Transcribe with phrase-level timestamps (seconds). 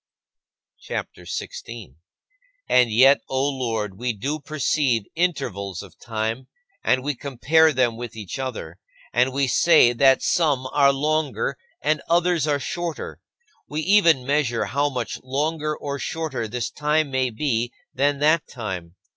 [0.79, 1.95] CHAPTER XVI 21.
[2.67, 6.47] And yet, O Lord, we do perceive intervals of time,
[6.83, 8.79] and we compare them with each other,
[9.13, 13.19] and we say that some are longer and others are shorter.
[13.69, 18.95] We even measure how much longer or shorter this time may be than that time.